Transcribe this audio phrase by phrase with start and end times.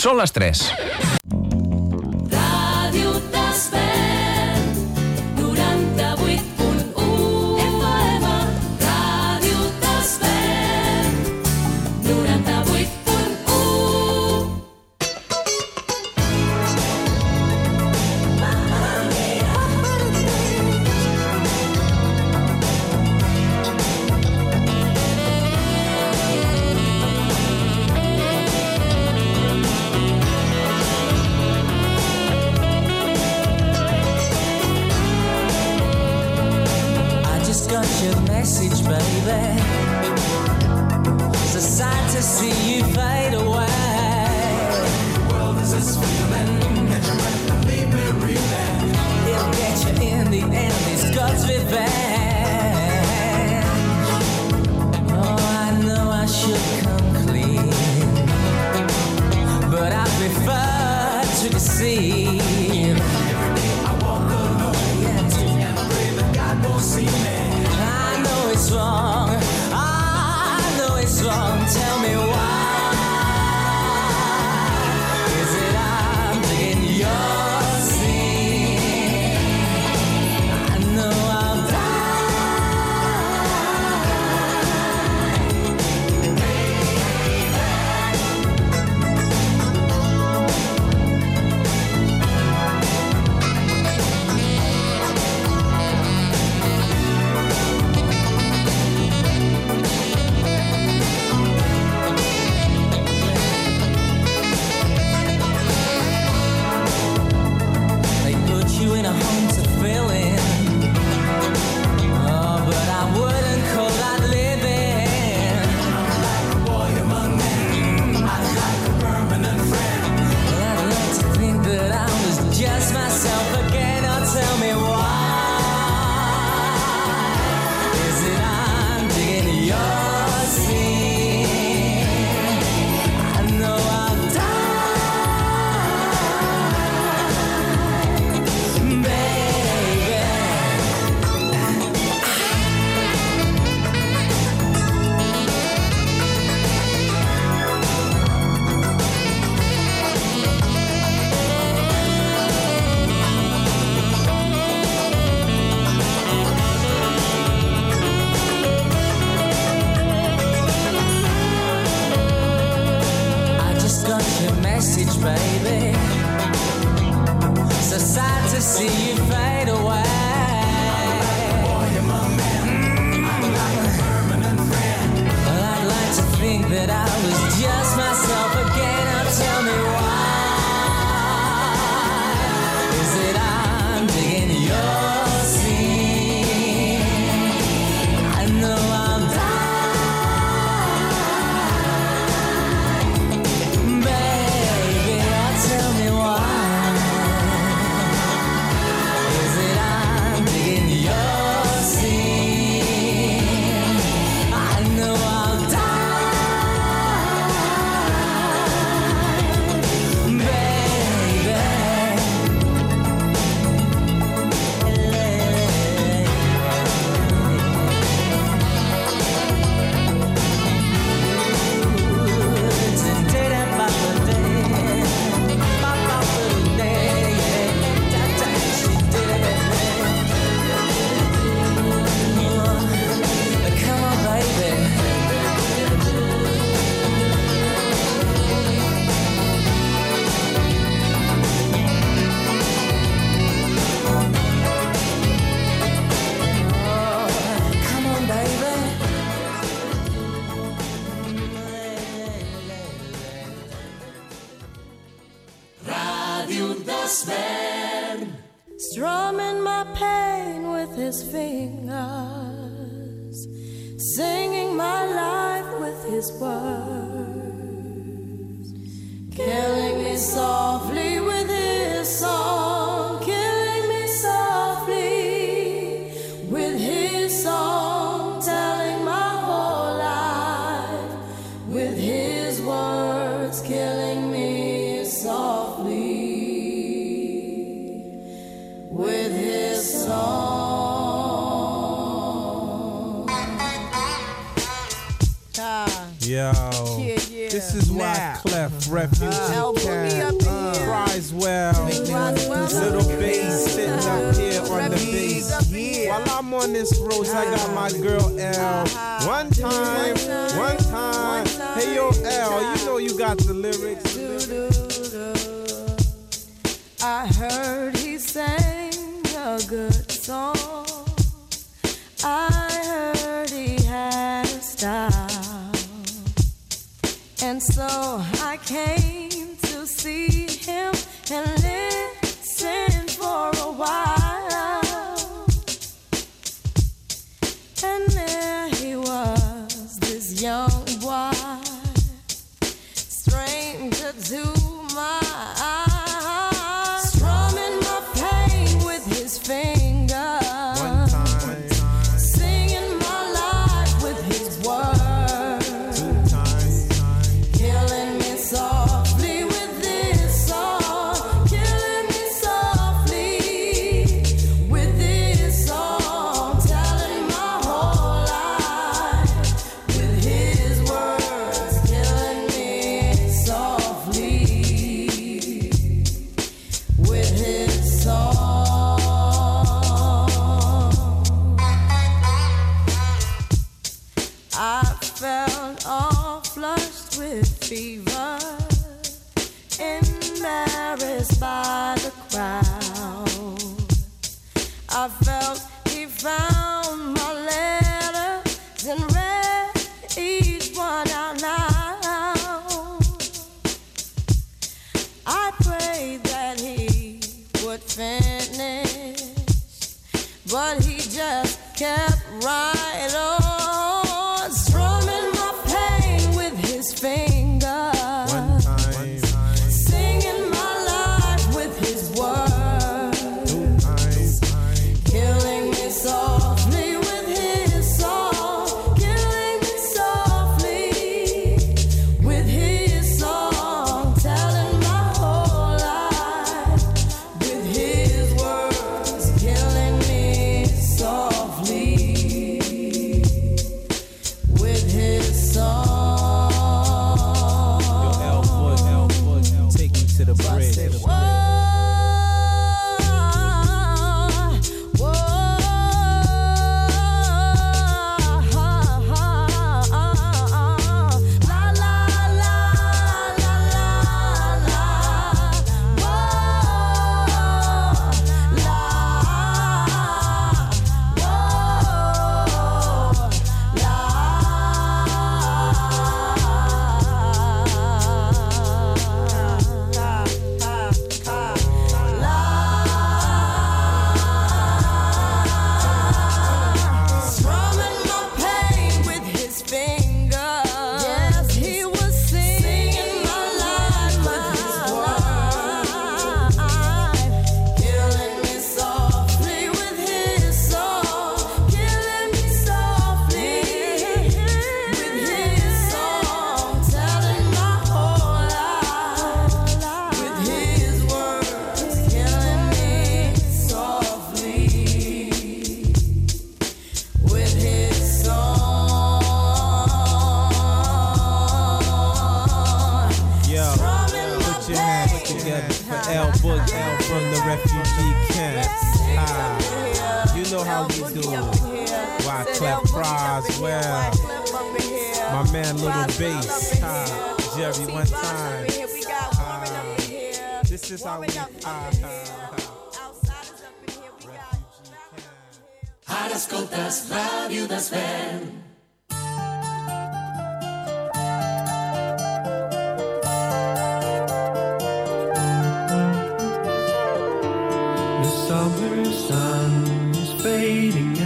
[0.00, 1.09] Són les 3.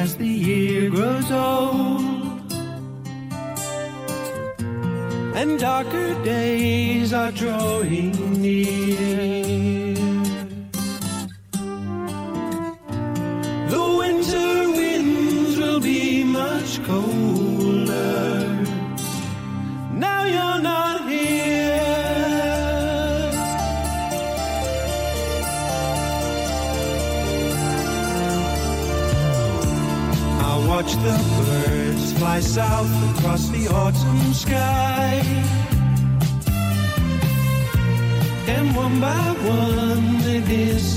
[0.04, 2.52] as the year grows old.
[5.40, 9.43] And darker days are drawing near.
[32.54, 35.20] South across the autumn sky.
[38.46, 39.24] And one by
[39.58, 40.94] one they disappear.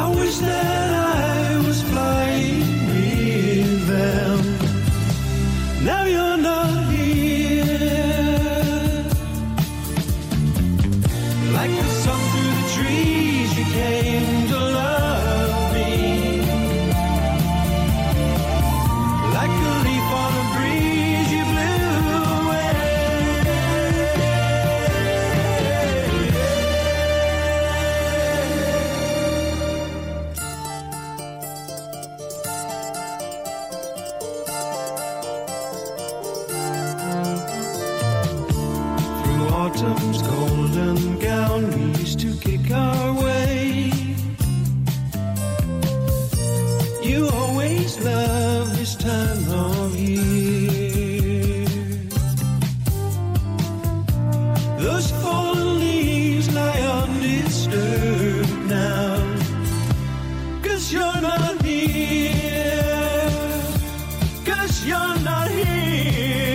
[0.00, 0.73] I wish that
[65.24, 66.53] not here.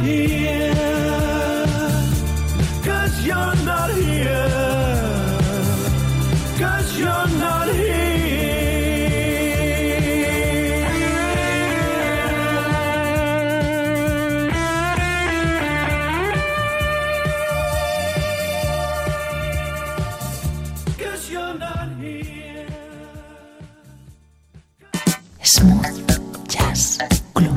[0.00, 0.41] Here.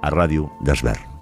[0.00, 1.17] a Ràdio d'Esvern.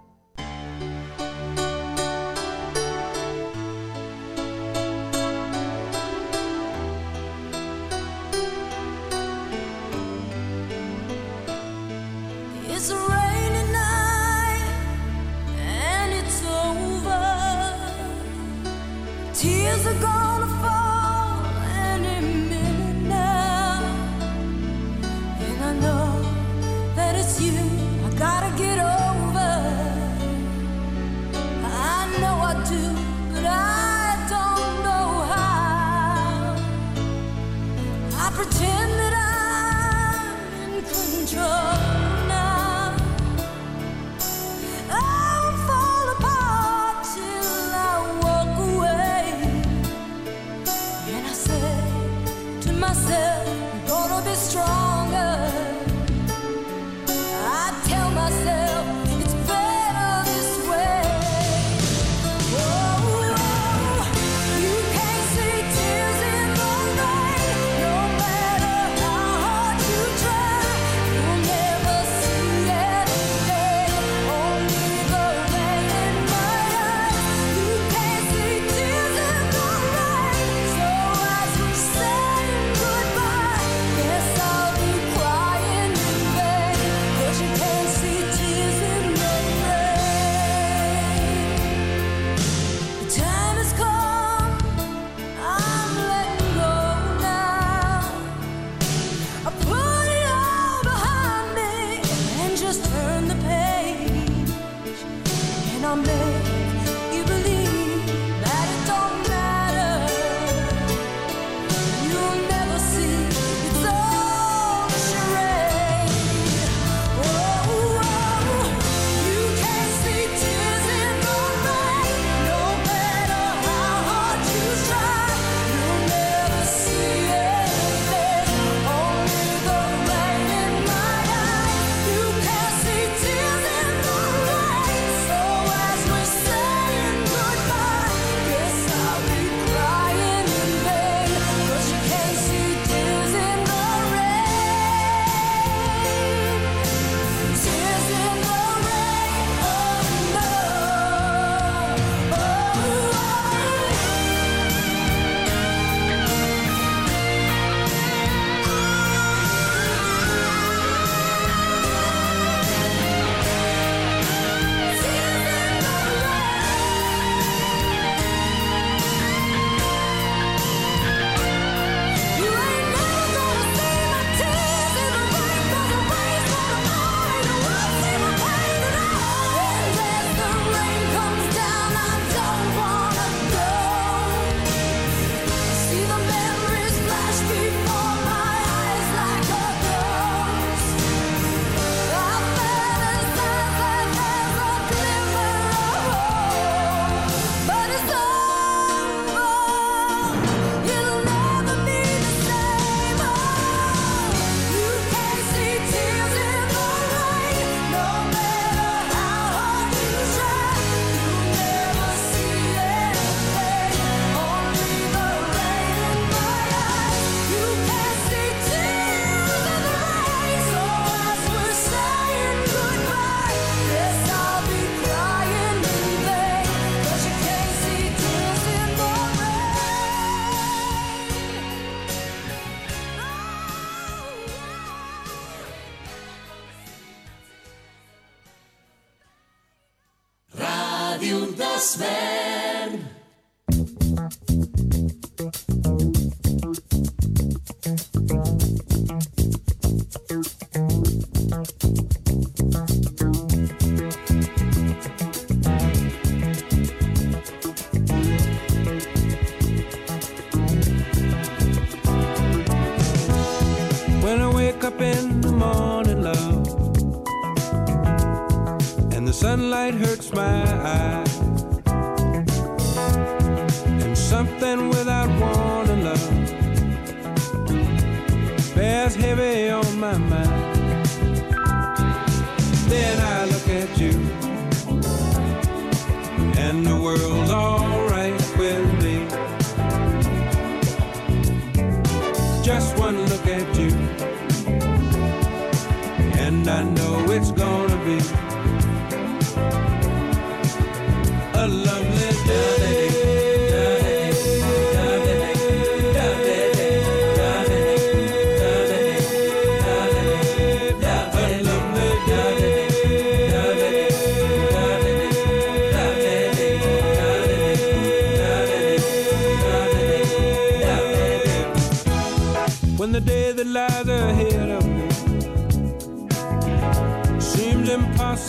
[265.01, 265.96] in the morning.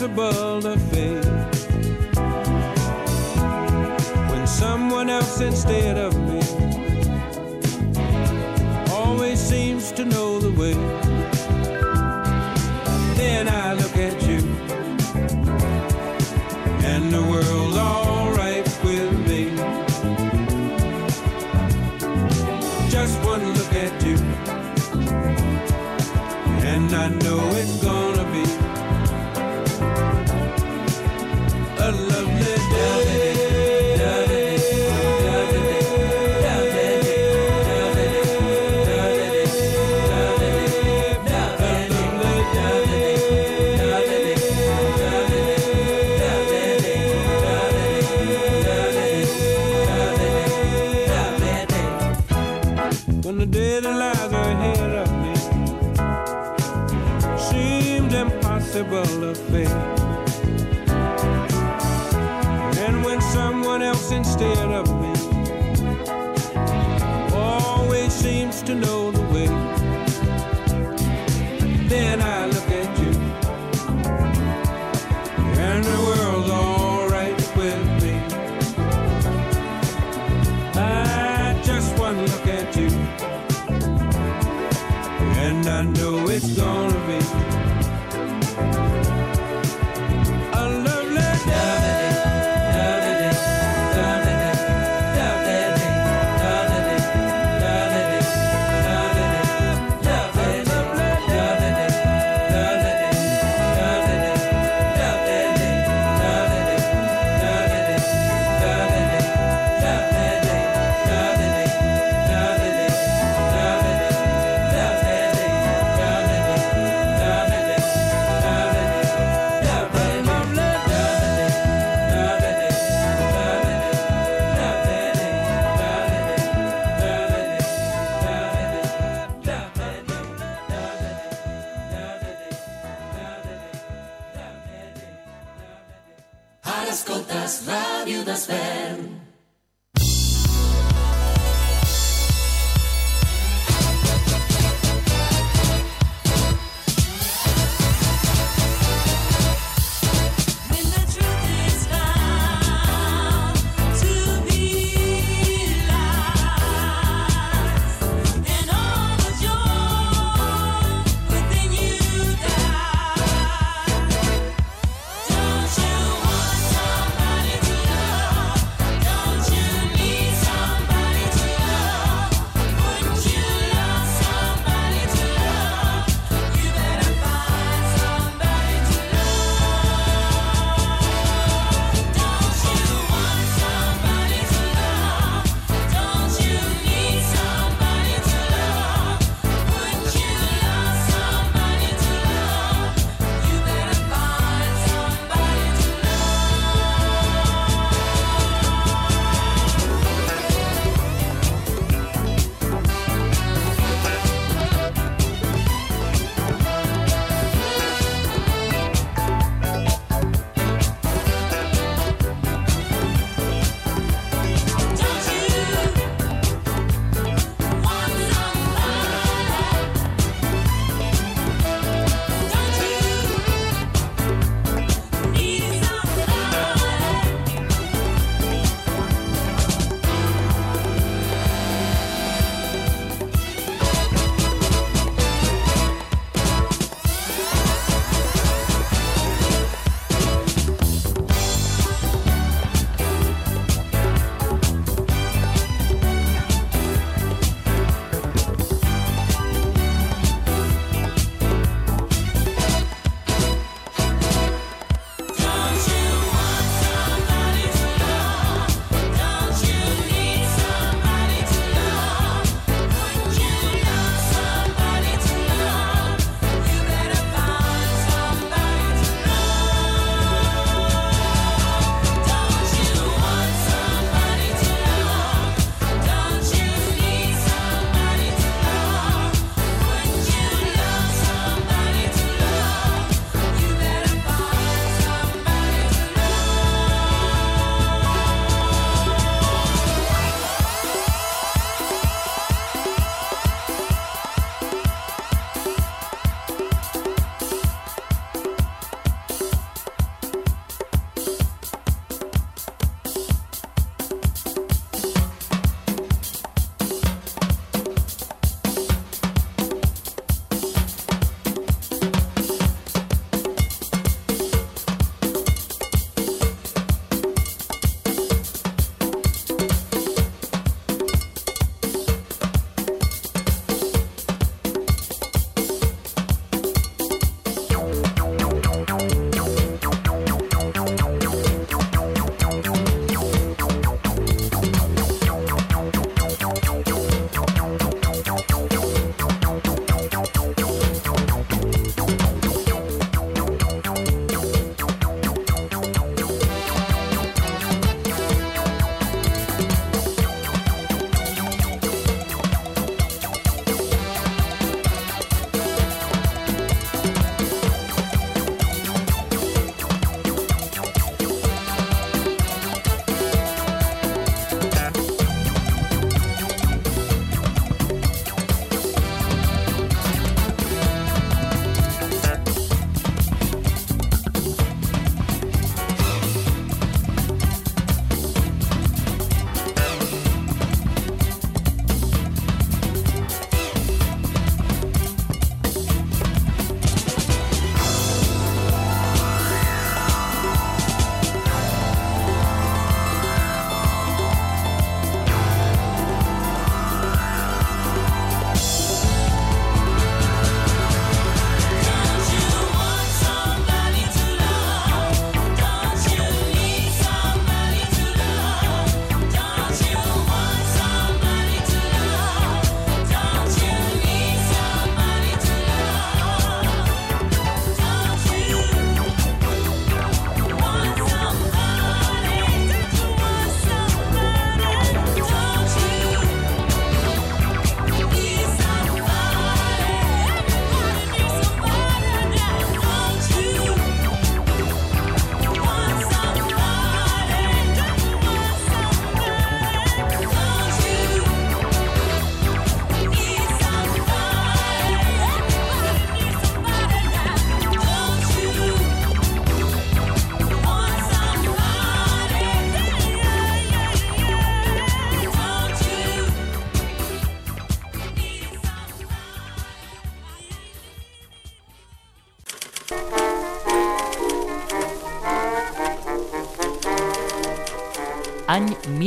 [0.08, 1.24] impossible of fake.
[4.30, 6.07] When someone else instead of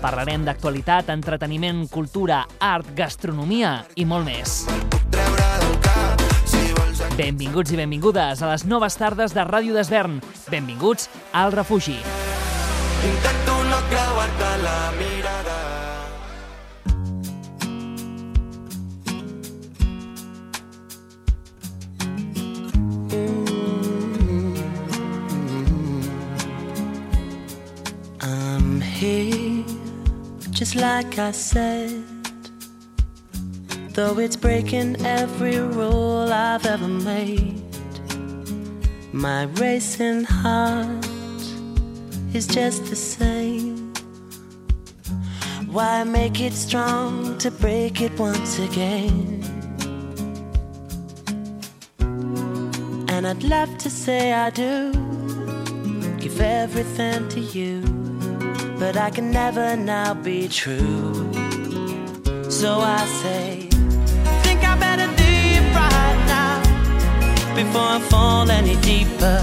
[0.00, 4.62] Parlarem d'actualitat, entreteniment, cultura, art, gastronomia i molt més.
[7.20, 10.22] Benvinguts i benvingudes a les noves tardes de Ràdio d'Esvern.
[10.48, 11.98] Benvinguts al refugi.
[13.04, 13.39] Intento
[30.60, 32.04] just like I said.
[33.94, 37.62] Though it's breaking every rule I've ever made,
[39.10, 41.06] my racing heart
[42.34, 43.94] is just the same.
[45.72, 49.42] Why make it strong to break it once again?
[53.08, 54.92] And I'd love to say I do
[56.18, 57.80] give everything to you,
[58.80, 61.12] but I can never now be true.
[62.50, 63.68] So I say,
[64.44, 66.56] think I better leave right now
[67.54, 69.38] before I fall any deeper.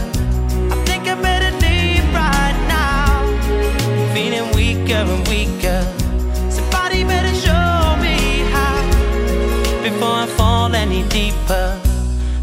[0.74, 3.06] I think I better leave right now,
[4.16, 5.82] feeling weaker and weaker.
[6.50, 8.18] Somebody better show me
[8.56, 8.78] how
[9.84, 11.80] before I fall any deeper.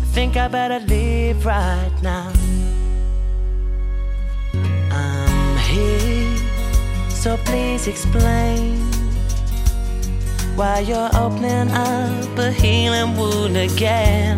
[0.02, 2.33] I think I better leave right now.
[4.92, 6.13] I'm here,
[7.24, 8.76] so please explain
[10.56, 14.37] why you're opening up a healing wound again.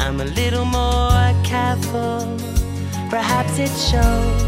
[0.00, 2.24] I'm a little more careful,
[3.10, 4.44] perhaps it shows.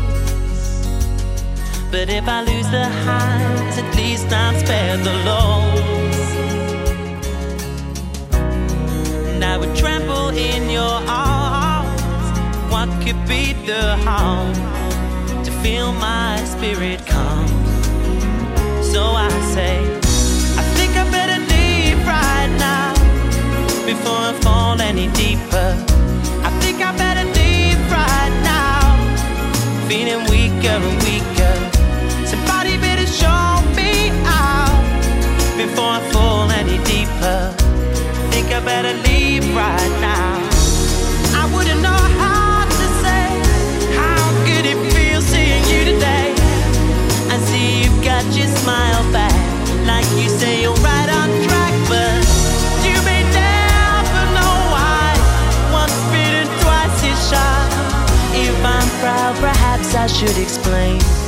[1.90, 6.30] But if I lose the highs, at least I'm spared the lows.
[9.28, 12.00] And I would trample in your arms.
[12.72, 14.87] What could be the harm
[15.62, 17.48] feel my spirit calm?
[18.82, 19.78] So I say,
[20.60, 22.92] I think I better leave right now
[23.84, 25.70] before I fall any deeper.
[26.48, 28.80] I think I better leave right now,
[29.88, 31.56] feeling weaker and weaker.
[32.26, 34.78] Somebody better show me out
[35.56, 37.40] before I fall any deeper.
[37.54, 39.97] I think I better leave right now.
[59.40, 61.27] Perhaps I should explain.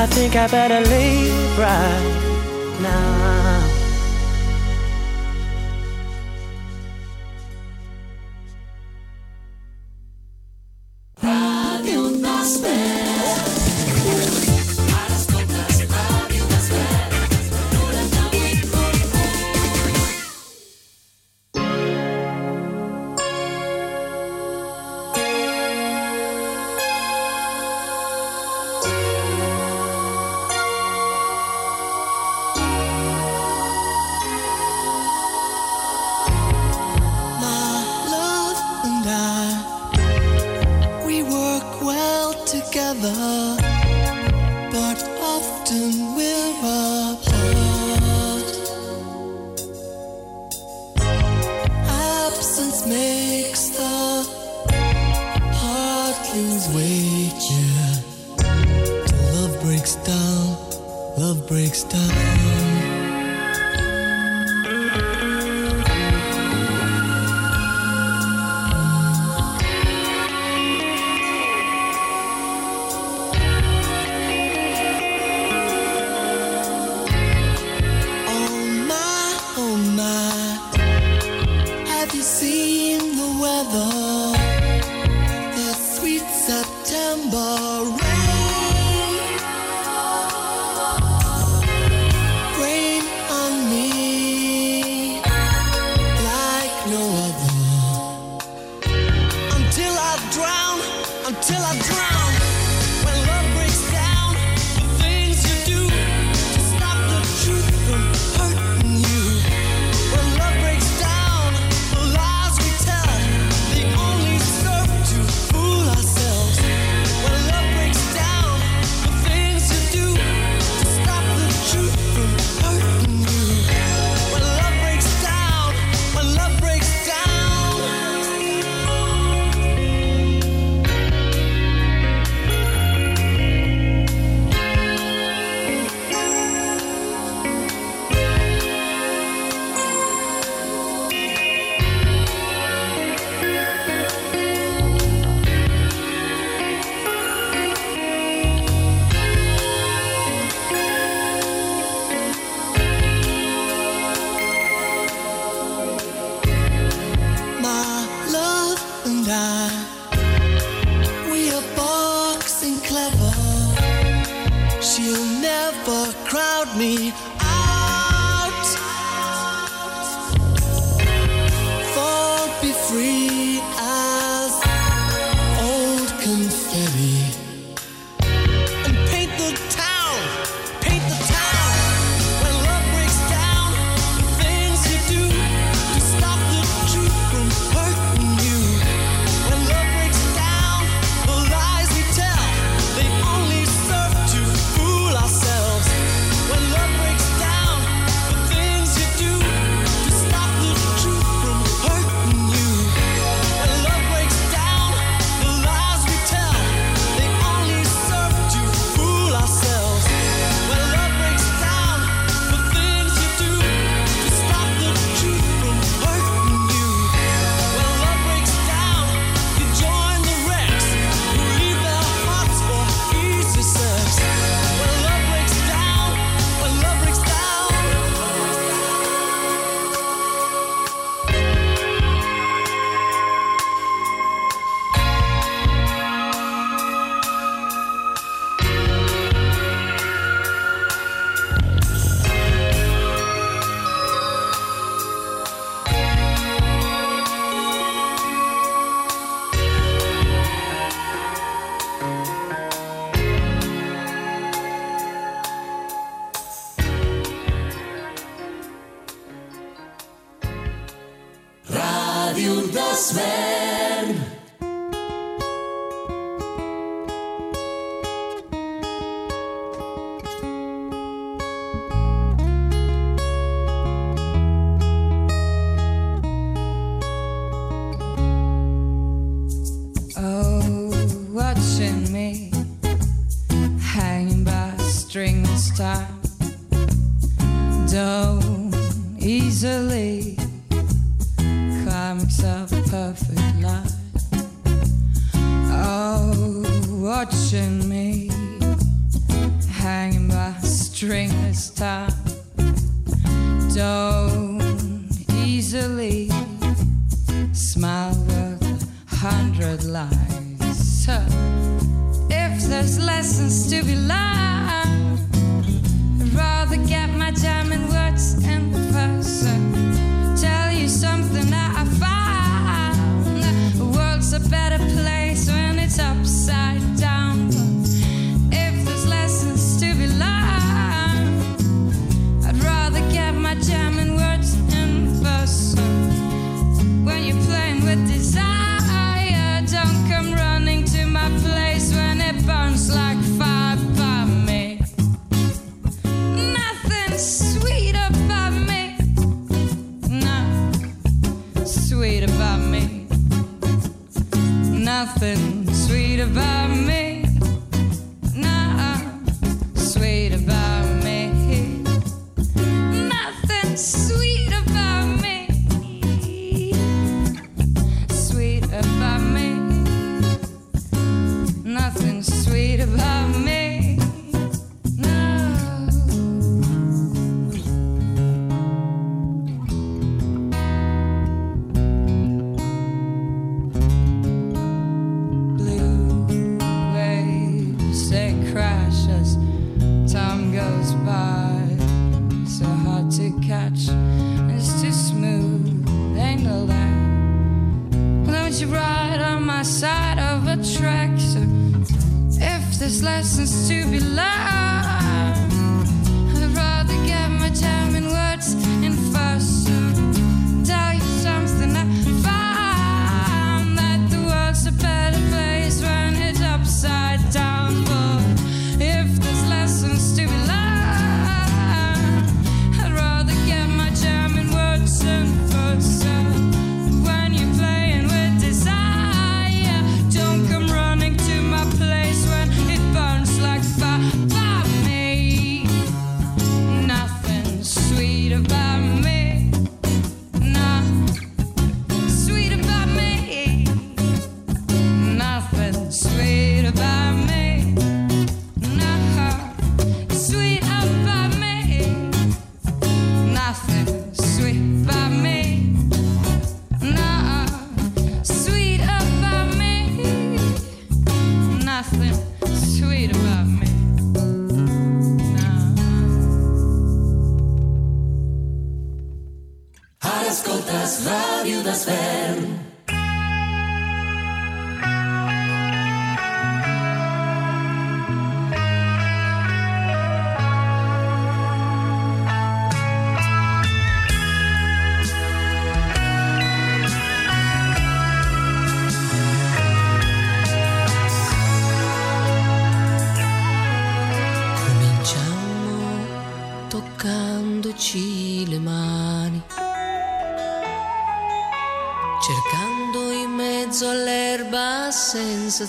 [0.00, 3.77] I think I better leave right now.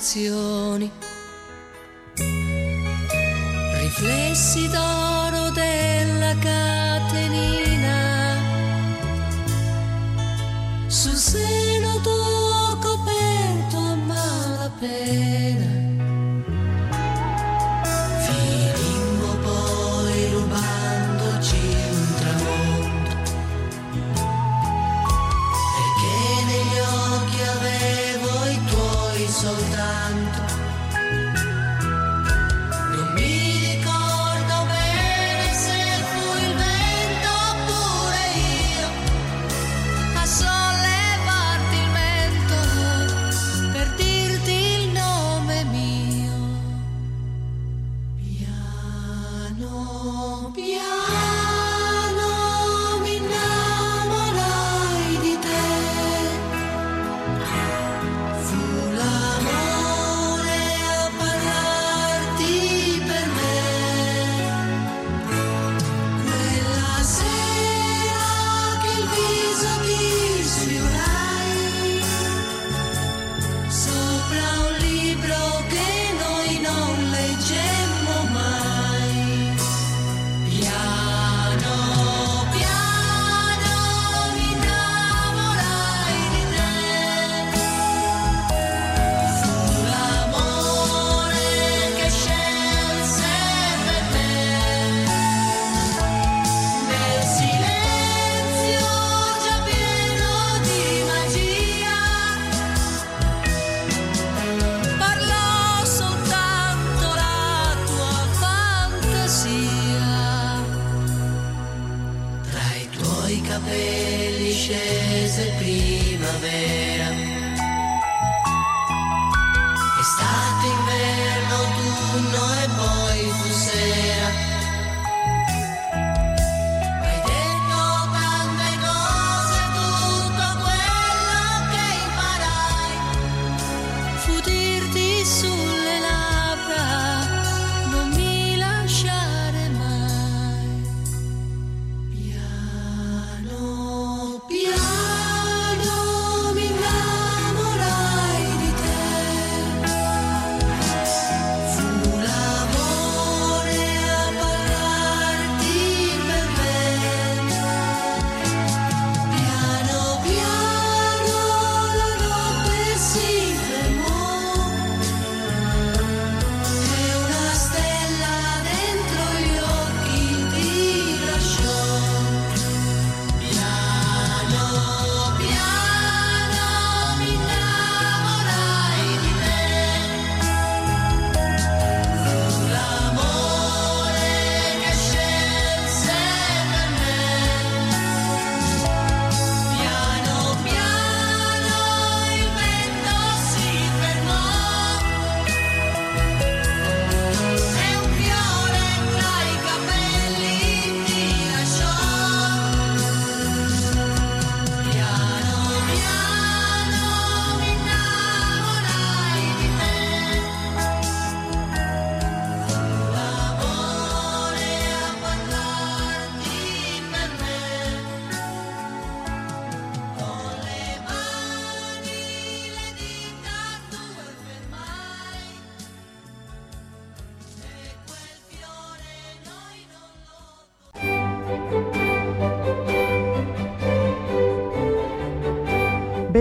[0.09, 0.58] canción.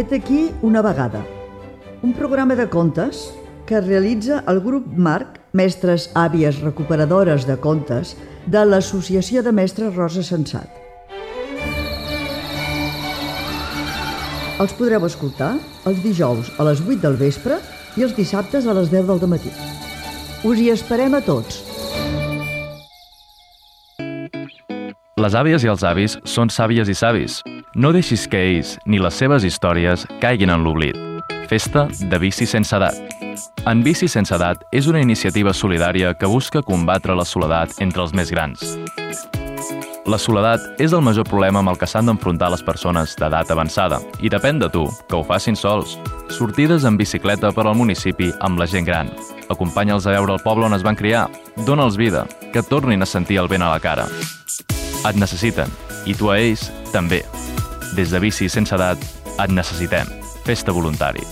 [0.08, 1.22] Vet aquí una vegada.
[2.02, 3.34] Un programa de contes
[3.66, 8.14] que realitza el grup Marc, mestres àvies recuperadores de contes,
[8.46, 10.70] de l'Associació de Mestres Rosa Sensat.
[14.56, 17.60] Els podreu escoltar els dijous a les 8 del vespre
[18.00, 19.52] i els dissabtes a les 10 del matí.
[20.40, 21.60] Us hi esperem a tots.
[25.20, 27.42] Les àvies i els avis són sàvies i savis.
[27.78, 30.96] No deixis que ells ni les seves històries caiguin en l'oblit.
[31.46, 32.96] Festa de bici sense edat.
[33.70, 38.16] En Bici sense edat és una iniciativa solidària que busca combatre la soledat entre els
[38.18, 38.64] més grans.
[40.10, 44.00] La soledat és el major problema amb el que s'han d'enfrontar les persones d'edat avançada
[44.18, 46.00] i depèn de tu que ho facin sols.
[46.34, 49.12] Sortides en bicicleta per al municipi amb la gent gran.
[49.54, 51.28] Acompanya'ls a veure el poble on es van criar.
[51.62, 54.10] Dóna'ls vida, que tornin a sentir el vent a la cara.
[55.06, 55.70] Et necessiten,
[56.10, 57.22] i tu a ells també.
[57.98, 59.00] Des de Bici Sense Edat
[59.42, 60.06] et necessitem.
[60.46, 61.24] Festa voluntari.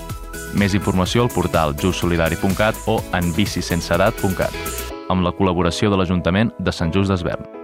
[0.59, 4.59] Més informació al portal justsolidari.cat o en bicisenseedat.cat
[5.07, 7.56] amb la col·laboració de l'Ajuntament de Sant Just d'Esvern.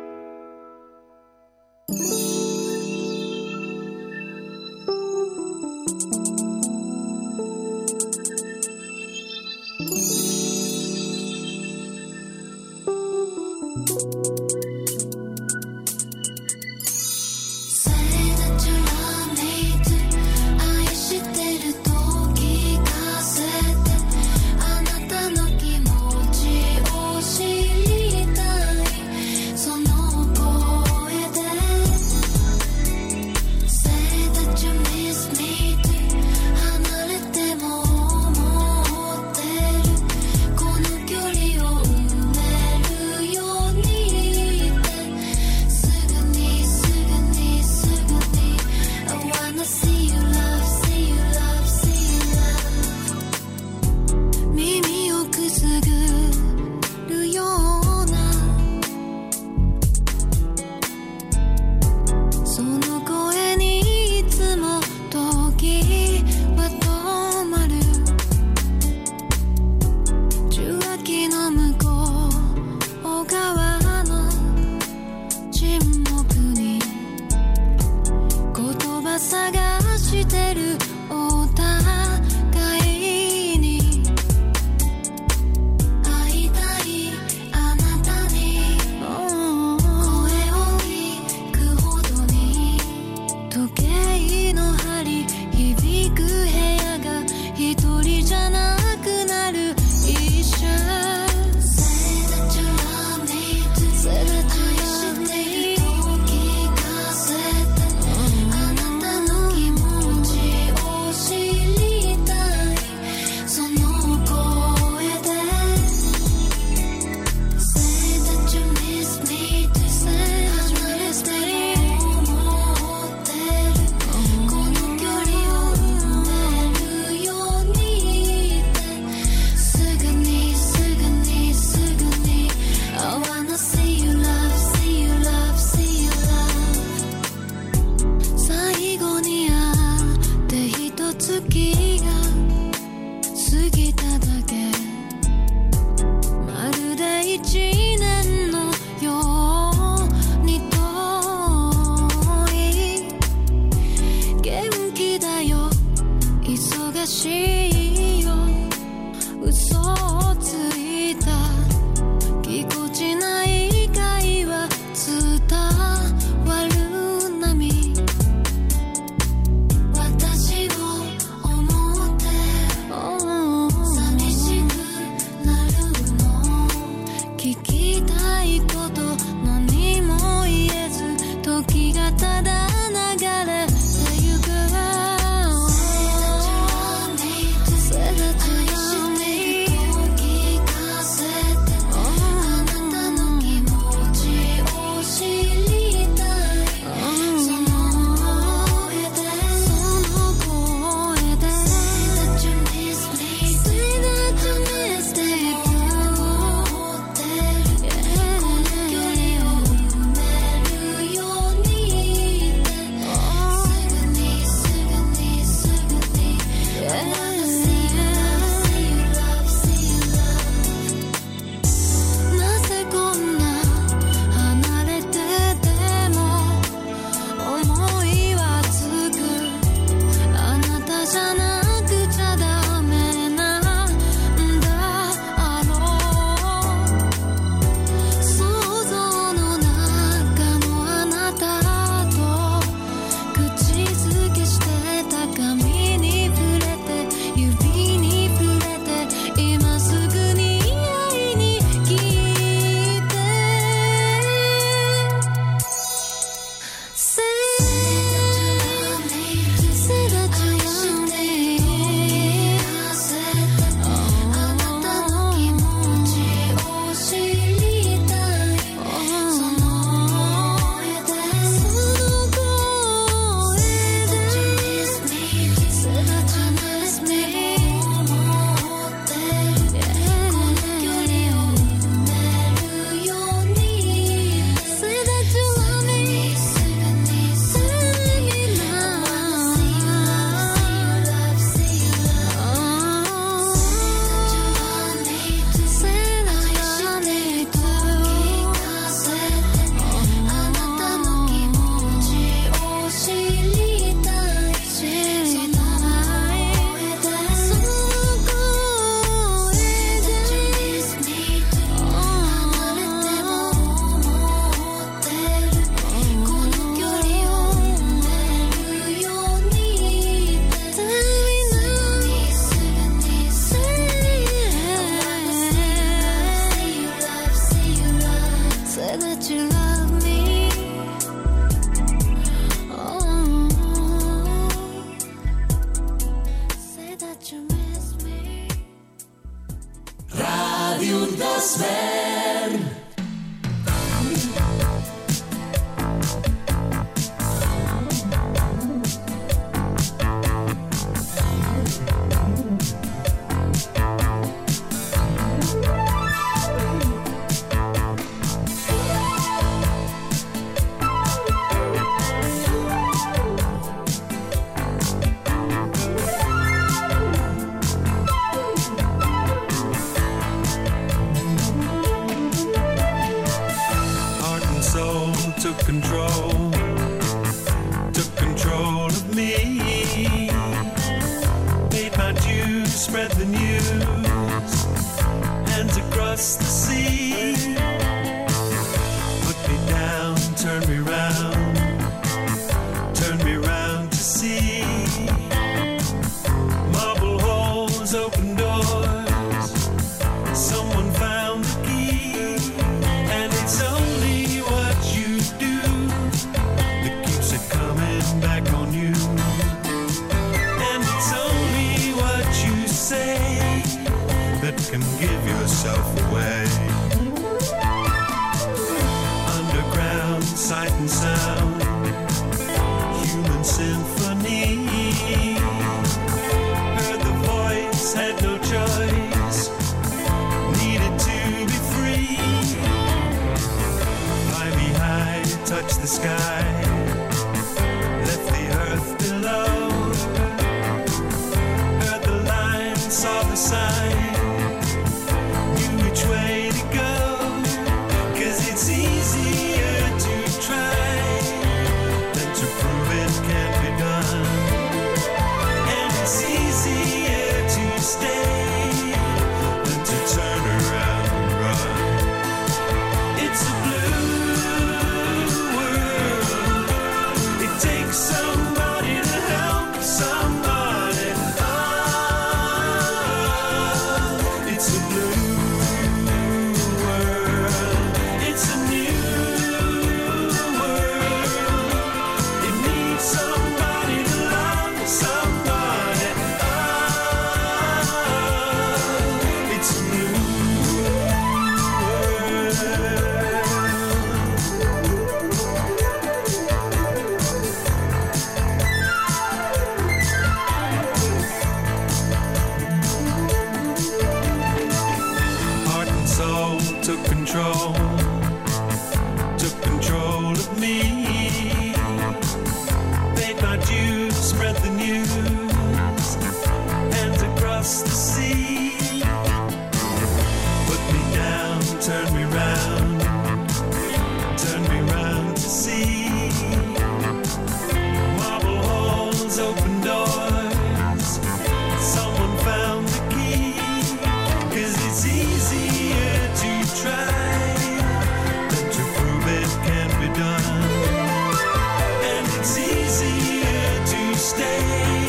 [544.34, 545.06] stay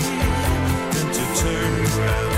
[0.92, 2.33] than to turn around.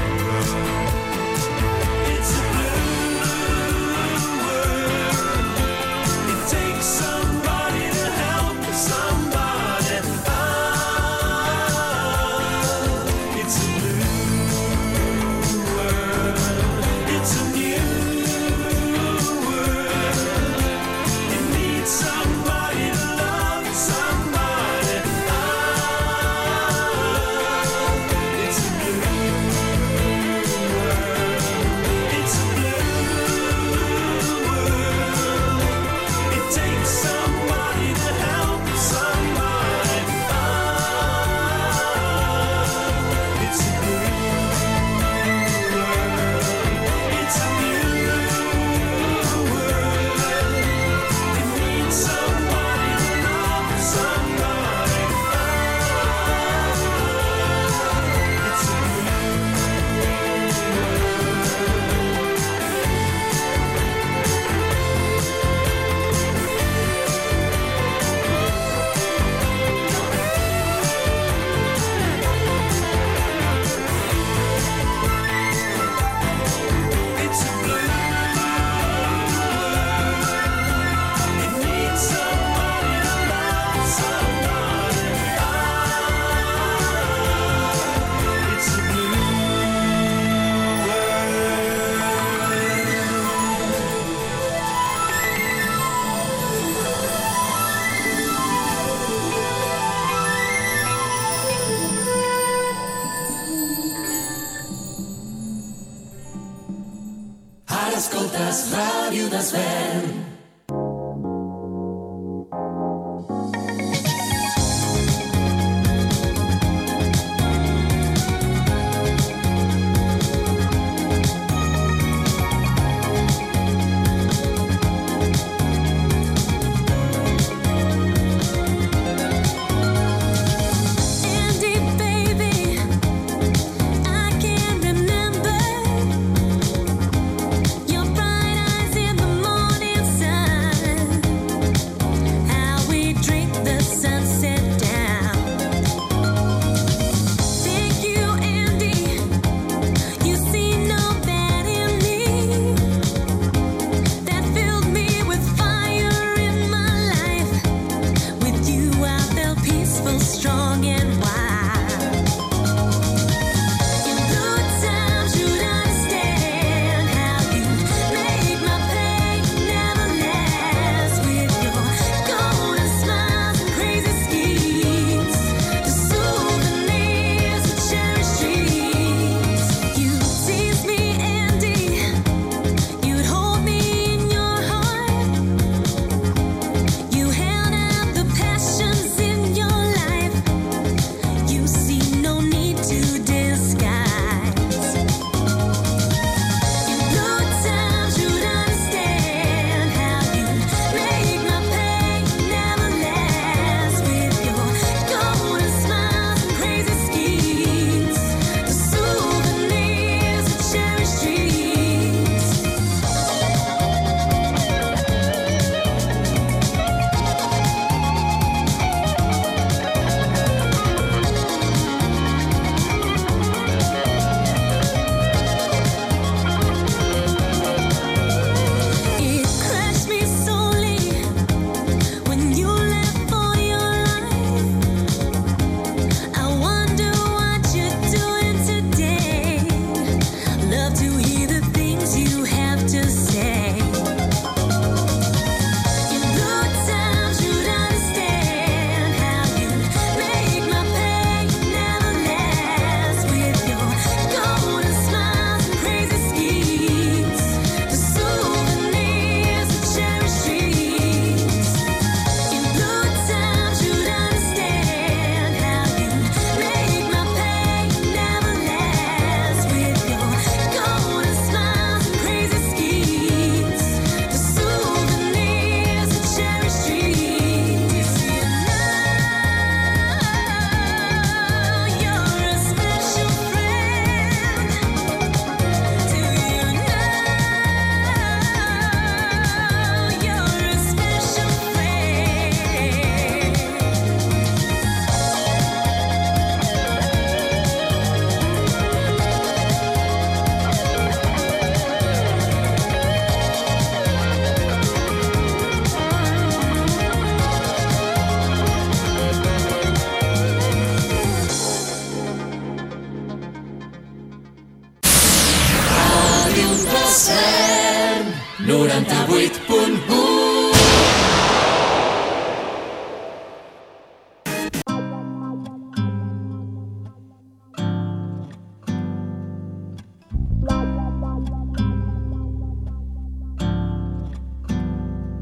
[109.45, 110.34] as well.